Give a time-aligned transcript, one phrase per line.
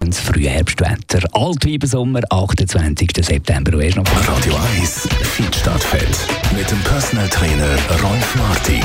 [0.00, 3.10] Das Frühherbstwetter, Altweibersommer, 28.
[3.20, 3.74] September.
[3.74, 6.08] Und erst noch Radio 1 Feed statt Fett.
[6.56, 8.82] Mit dem Personal Trainer Rolf Martin.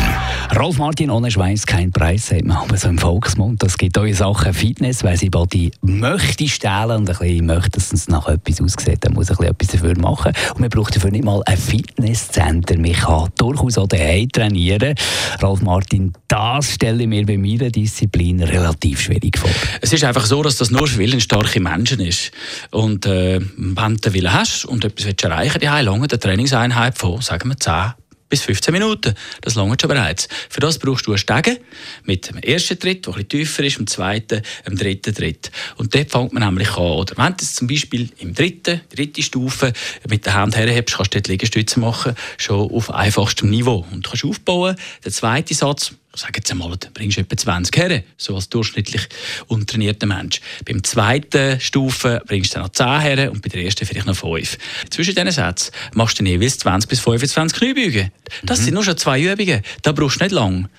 [0.60, 3.64] Rolf Martin, ohne Schweiß kein Preis, sagt man aber so im Volksmund.
[3.64, 7.94] Das gibt euch Sachen Fitness, weil sie Body möchte stellen und ein bisschen möchte, dass
[7.94, 8.98] es nach etwas aussieht.
[9.02, 10.34] Dann muss ein bisschen etwas dafür machen.
[10.56, 12.78] Und man braucht dafür nicht mal ein Fitnesscenter.
[12.78, 14.96] Man kann durchaus auch daheim trainieren.
[15.42, 19.50] Rolf Martin, das stelle ich mir bei meiner Disziplin relativ schwierig vor.
[19.82, 22.32] Es ist einfach so, dass das nur für willensstarke Menschen ist.
[22.72, 26.98] Und äh, wenn du Willen hast und etwas willst erreichen willst, die lange eine Trainingseinheit
[26.98, 27.94] von, sagen wir, 10
[28.30, 29.14] bis 15 Minuten.
[29.42, 30.28] Das langt schon bereits.
[30.50, 31.58] Für das brauchst du einen Stegen
[32.04, 35.52] mit dem ersten Tritt, der etwas tiefer ist, dem zweiten, dem dritten Tritt.
[35.78, 36.84] Und dort fängt man nämlich an.
[36.84, 39.72] Oder wenn du zum Beispiel im dritten, dritte Stufe
[40.10, 43.86] mit der Hand herhebst, kannst du dort Liegestütze machen, schon auf einfachstem Niveau.
[43.92, 44.78] Und du kannst aufbauen.
[45.06, 49.08] Der zweite Satz, sage jetzt einmal, du bringst etwa 20 her, so als durchschnittlich
[49.48, 50.42] untrainierter Mensch.
[50.66, 54.16] Beim zweiten Stufe bringst du dann noch 10 her und bei der ersten vielleicht noch
[54.16, 54.58] 5.
[54.90, 58.12] Zwischen diesen Sätzen machst du dann jeweils 20 bis 25 Kniebeugen.
[58.44, 58.64] Das mhm.
[58.64, 59.62] sind nur schon zwei Übungen.
[59.82, 60.70] Da brauchst du nicht lang.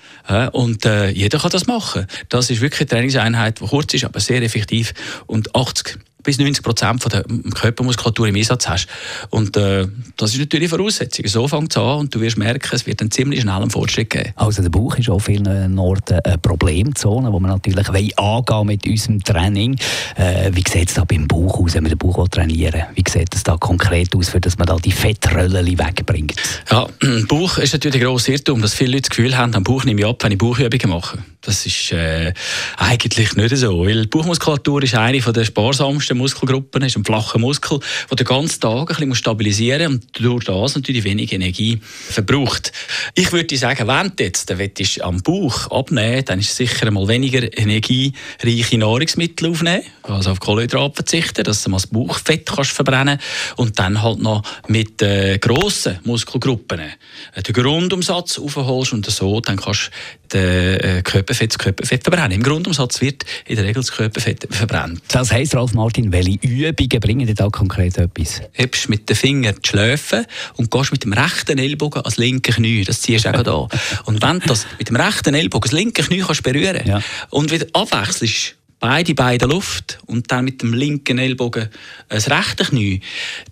[0.53, 2.07] Und äh, jeder kann das machen.
[2.29, 4.93] Das ist wirklich eine Trainingseinheit, die kurz ist, aber sehr effektiv.
[5.27, 7.23] Und 80 bis 90 Prozent von der
[7.53, 8.87] Körpermuskulatur im Einsatz hast.
[9.29, 9.87] Und äh,
[10.17, 11.25] das ist natürlich eine Voraussetzung.
[11.27, 14.33] So fängt es an und du wirst merken, es wird einen ziemlich schnellen Fortschritt geben.
[14.35, 19.23] Also der Bauch ist an vielen Orten eine Problemzone, wo wir natürlich angehen mit unserem
[19.23, 19.77] Training.
[20.15, 22.85] Äh, wie sieht es da beim Bauch aus, wenn wir den Bauch trainieren will?
[22.95, 26.35] Wie sieht es da konkret aus, für dass man da die Fettröllchen wegbringt?
[26.71, 26.87] Ja,
[27.27, 30.01] Bauch ist natürlich ein grosser Irrtum, dass viele Leute das Gefühl haben, am Bauch nehme
[30.01, 31.19] ich ab, wenn ich Bauchübungen mache.
[31.45, 32.33] Das ist äh,
[32.77, 37.79] eigentlich nicht so, weil die Bauchmuskulatur ist eine der sparsamsten Muskelgruppen, ist ein flacher Muskel,
[38.09, 42.71] der den ganzen Tag ein bisschen stabilisieren muss und durch das natürlich wenig Energie verbraucht.
[43.13, 47.07] Ich würde sagen, wenn du jetzt du am Bauch abnehmen dann ist es sicher einmal
[47.07, 53.19] weniger energiereiche Nahrungsmittel aufnehmen, also auf Kohlenhydrate verzichten, dass du mal das Bauchfett kannst verbrennen
[53.55, 59.57] und dann halt noch mit äh, grossen Muskelgruppen äh, den Grundumsatz aufholst und so, dann
[59.57, 59.91] kannst
[60.29, 61.03] du den äh,
[61.35, 62.31] Körperfett, das Körperfett verbrennen.
[62.31, 65.01] Im Grundumsatz wird in der Regel das Körperfett verbrannt.
[65.09, 68.41] Das heisst, Ralf Martin, welche Übungen bringen dir da konkret etwas?
[68.53, 70.25] Hebst mit den Fingern die Schläfe
[70.55, 72.83] und gehst mit dem rechten Ellbogen ans linke Knie.
[72.83, 73.79] Das ziehst du auch da.
[74.05, 77.01] Und wenn du das mit dem rechten Ellbogen das linke Knie kannst berühren ja.
[77.29, 81.69] und wieder abwechselst, beide Beine in der Luft und dann mit dem linken Ellbogen
[82.07, 83.01] das rechte Knie,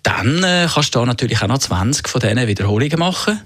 [0.02, 3.40] dann äh, kannst du da natürlich auch noch 20 von diesen Wiederholungen machen.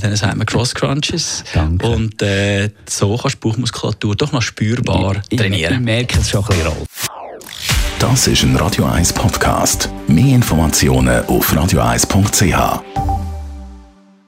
[0.00, 1.44] Dann sagt man Cross Crunches.
[1.54, 1.86] Danke.
[1.86, 5.74] Und äh, so kannst du Bauchmuskulatur doch noch spürbar trainieren.
[5.74, 6.72] Ich, ich merke es schon ein bisschen.
[7.98, 9.88] Das ist ein Radio 1 Podcast.
[10.08, 13.13] Mehr Informationen auf radio1.ch.